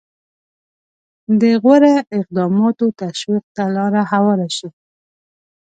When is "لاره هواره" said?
3.75-4.47